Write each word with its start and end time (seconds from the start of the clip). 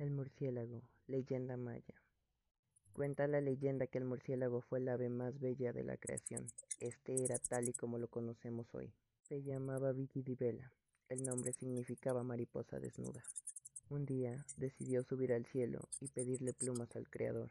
El 0.00 0.12
murciélago, 0.12 0.80
leyenda 1.08 1.58
maya. 1.58 1.94
Cuenta 2.94 3.26
la 3.26 3.42
leyenda 3.42 3.86
que 3.86 3.98
el 3.98 4.06
murciélago 4.06 4.62
fue 4.62 4.78
el 4.78 4.88
ave 4.88 5.10
más 5.10 5.38
bella 5.38 5.74
de 5.74 5.84
la 5.84 5.98
creación. 5.98 6.46
Este 6.78 7.22
era 7.22 7.38
tal 7.38 7.68
y 7.68 7.74
como 7.74 7.98
lo 7.98 8.08
conocemos 8.08 8.74
hoy. 8.74 8.94
Se 9.28 9.42
llamaba 9.42 9.92
Vicky 9.92 10.22
Vela. 10.36 10.72
El 11.10 11.22
nombre 11.24 11.52
significaba 11.52 12.22
mariposa 12.22 12.80
desnuda. 12.80 13.22
Un 13.90 14.06
día 14.06 14.46
decidió 14.56 15.02
subir 15.02 15.34
al 15.34 15.44
cielo 15.44 15.86
y 16.00 16.08
pedirle 16.08 16.54
plumas 16.54 16.96
al 16.96 17.10
Creador, 17.10 17.50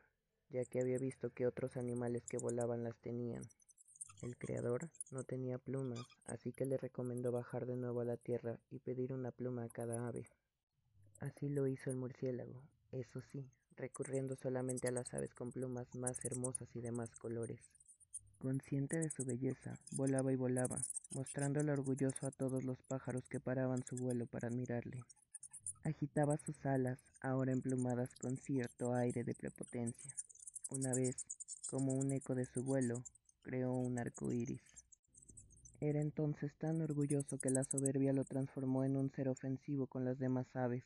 ya 0.50 0.66
que 0.66 0.82
había 0.82 0.98
visto 0.98 1.30
que 1.30 1.46
otros 1.46 1.78
animales 1.78 2.24
que 2.26 2.40
volaban 2.40 2.84
las 2.84 2.98
tenían. 2.98 3.44
El 4.24 4.36
Creador 4.38 4.90
no 5.12 5.24
tenía 5.24 5.60
plumas, 5.60 6.04
así 6.26 6.52
que 6.52 6.66
le 6.66 6.78
recomendó 6.78 7.32
bajar 7.32 7.68
de 7.68 7.76
nuevo 7.76 8.02
a 8.02 8.06
la 8.06 8.18
tierra 8.18 8.60
y 8.72 8.80
pedir 8.80 9.14
una 9.14 9.30
pluma 9.30 9.66
a 9.66 9.70
cada 9.70 10.08
ave. 10.08 10.26
Así 11.20 11.50
lo 11.50 11.68
hizo 11.68 11.90
el 11.90 11.98
murciélago, 11.98 12.64
eso 12.92 13.22
sí, 13.22 13.46
recurriendo 13.76 14.38
solamente 14.38 14.88
a 14.88 14.92
las 14.92 15.14
aves 15.14 15.34
con 15.34 15.52
plumas 15.52 15.94
más 15.94 16.24
hermosas 16.24 16.70
y 16.74 16.82
de 16.82 16.92
más 16.92 17.14
colores. 17.16 17.60
Consciente 18.40 19.00
de 19.00 19.10
su 19.10 19.26
belleza, 19.26 19.78
volaba 19.92 20.32
y 20.32 20.38
volaba, 20.38 20.78
mostrándole 21.12 21.74
orgulloso 21.74 22.26
a 22.26 22.32
todos 22.32 22.64
los 22.64 22.82
pájaros 22.84 23.28
que 23.28 23.42
paraban 23.42 23.84
su 23.84 23.98
vuelo 23.98 24.28
para 24.28 24.48
admirarle. 24.48 25.04
Agitaba 25.84 26.38
sus 26.38 26.66
alas, 26.66 27.00
ahora 27.20 27.52
emplumadas 27.52 28.16
con 28.16 28.38
cierto 28.38 28.94
aire 28.94 29.26
de 29.26 29.36
prepotencia. 29.36 30.16
Una 30.72 30.94
vez, 30.94 31.18
como 31.70 31.94
un 31.94 32.14
eco 32.14 32.34
de 32.34 32.46
su 32.46 32.64
vuelo, 32.64 33.04
creó 33.42 33.74
un 33.74 34.00
arco 34.00 34.32
iris. 34.32 34.62
Era 35.82 36.02
entonces 36.02 36.54
tan 36.58 36.82
orgulloso 36.82 37.38
que 37.38 37.50
la 37.50 37.64
soberbia 37.64 38.12
lo 38.12 38.26
transformó 38.26 38.84
en 38.84 38.98
un 38.98 39.10
ser 39.12 39.30
ofensivo 39.30 39.88
con 39.88 40.04
las 40.04 40.20
demás 40.20 40.54
aves. 40.54 40.84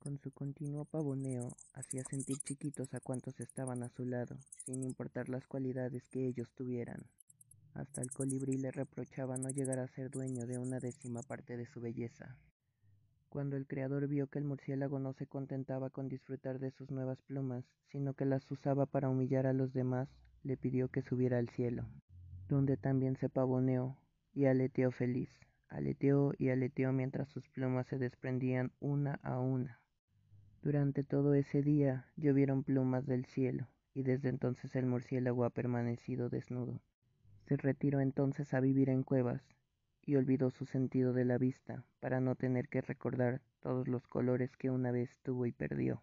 Con 0.00 0.18
su 0.18 0.32
continuo 0.32 0.84
pavoneo 0.84 1.56
hacía 1.74 2.02
sentir 2.02 2.38
chiquitos 2.38 2.92
a 2.92 2.98
cuantos 2.98 3.38
estaban 3.38 3.84
a 3.84 3.88
su 3.88 4.04
lado, 4.04 4.36
sin 4.64 4.82
importar 4.82 5.28
las 5.28 5.46
cualidades 5.46 6.08
que 6.08 6.26
ellos 6.26 6.50
tuvieran. 6.56 7.06
Hasta 7.74 8.02
el 8.02 8.10
colibrí 8.10 8.58
le 8.58 8.72
reprochaba 8.72 9.36
no 9.36 9.48
llegar 9.48 9.78
a 9.78 9.86
ser 9.86 10.10
dueño 10.10 10.44
de 10.44 10.58
una 10.58 10.80
décima 10.80 11.22
parte 11.22 11.56
de 11.56 11.66
su 11.66 11.80
belleza. 11.80 12.36
Cuando 13.28 13.56
el 13.56 13.68
creador 13.68 14.08
vio 14.08 14.26
que 14.26 14.40
el 14.40 14.44
murciélago 14.44 14.98
no 14.98 15.12
se 15.12 15.28
contentaba 15.28 15.88
con 15.90 16.08
disfrutar 16.08 16.58
de 16.58 16.72
sus 16.72 16.90
nuevas 16.90 17.22
plumas, 17.22 17.64
sino 17.92 18.14
que 18.14 18.24
las 18.24 18.50
usaba 18.50 18.86
para 18.86 19.08
humillar 19.08 19.46
a 19.46 19.52
los 19.52 19.72
demás, 19.72 20.08
le 20.42 20.56
pidió 20.56 20.88
que 20.88 21.02
subiera 21.02 21.38
al 21.38 21.48
cielo, 21.50 21.86
donde 22.50 22.76
también 22.76 23.16
se 23.16 23.28
pavoneó 23.28 23.96
y 24.34 24.46
aleteó 24.46 24.90
feliz. 24.90 25.30
Aleteó 25.68 26.32
y 26.36 26.48
aleteó 26.48 26.92
mientras 26.92 27.28
sus 27.28 27.48
plumas 27.48 27.86
se 27.86 27.96
desprendían 27.96 28.72
una 28.80 29.20
a 29.22 29.38
una. 29.38 29.80
Durante 30.62 31.04
todo 31.04 31.34
ese 31.34 31.62
día 31.62 32.06
llovieron 32.16 32.64
plumas 32.64 33.06
del 33.06 33.24
cielo, 33.24 33.68
y 33.94 34.02
desde 34.02 34.28
entonces 34.28 34.74
el 34.74 34.86
murciélago 34.86 35.44
ha 35.44 35.50
permanecido 35.50 36.28
desnudo. 36.28 36.82
Se 37.46 37.56
retiró 37.56 38.00
entonces 38.00 38.52
a 38.52 38.60
vivir 38.60 38.90
en 38.90 39.04
cuevas, 39.04 39.42
y 40.04 40.16
olvidó 40.16 40.50
su 40.50 40.66
sentido 40.66 41.12
de 41.12 41.24
la 41.24 41.38
vista 41.38 41.84
para 42.00 42.20
no 42.20 42.34
tener 42.34 42.68
que 42.68 42.80
recordar 42.80 43.40
todos 43.60 43.86
los 43.86 44.08
colores 44.08 44.56
que 44.56 44.70
una 44.70 44.90
vez 44.90 45.16
tuvo 45.22 45.46
y 45.46 45.52
perdió. 45.52 46.02